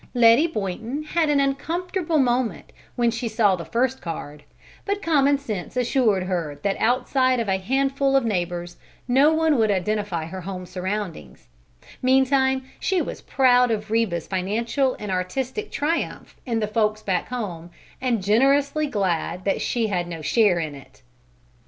[0.15, 4.41] Letty Boynton had an uncomfortable moment when she saw the first card,
[4.83, 8.77] but common sense assured her that outside of a handful of neighbors
[9.07, 11.49] no one would identify her home surroundings;
[12.01, 17.69] meantime she was proud of Reba's financial and artistic triumph in "The Folks Back Home"
[18.01, 21.03] and generously glad that she had no share in it.